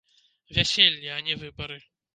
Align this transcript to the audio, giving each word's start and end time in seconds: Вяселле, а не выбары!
Вяселле, 0.57 1.09
а 1.19 1.21
не 1.29 1.35
выбары! 1.45 1.79